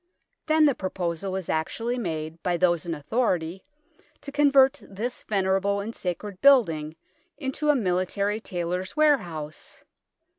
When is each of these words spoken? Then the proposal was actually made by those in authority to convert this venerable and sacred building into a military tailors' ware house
Then 0.47 0.65
the 0.65 0.73
proposal 0.73 1.31
was 1.31 1.47
actually 1.47 1.99
made 1.99 2.41
by 2.41 2.57
those 2.57 2.87
in 2.87 2.95
authority 2.95 3.63
to 4.21 4.31
convert 4.31 4.81
this 4.83 5.21
venerable 5.21 5.79
and 5.79 5.93
sacred 5.93 6.41
building 6.41 6.95
into 7.37 7.69
a 7.69 7.75
military 7.75 8.39
tailors' 8.41 8.97
ware 8.97 9.19
house 9.19 9.83